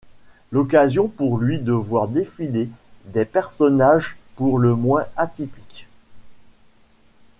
[0.51, 2.69] L'occasion pour lui de voir défiler
[3.13, 5.85] des personnages pour le moins atypiques.